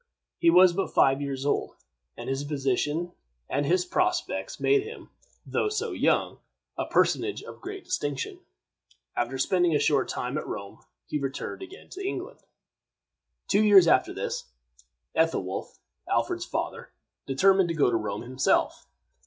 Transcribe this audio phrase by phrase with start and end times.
[0.39, 1.75] He was but five years old;
[2.17, 3.11] but his position
[3.47, 5.11] and his prospects made him,
[5.45, 6.39] though so young,
[6.75, 8.39] a personage of great distinction.
[9.15, 12.39] After spending a short time at Rome, he returned again to England.
[13.47, 14.45] Two years after this,
[15.15, 15.77] Ethelwolf,
[16.09, 16.89] Alfred's father,
[17.27, 18.87] determined to go to Rome himself.